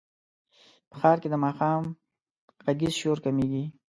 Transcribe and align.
په 0.89 0.95
ښار 1.01 1.17
کې 1.21 1.29
د 1.31 1.35
ماښام 1.45 1.83
غږیز 2.65 2.93
شور 3.01 3.17
کمېږي. 3.25 3.63